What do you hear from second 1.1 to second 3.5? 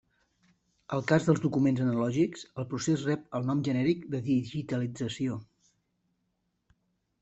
cas dels documents analògics, el procés rep el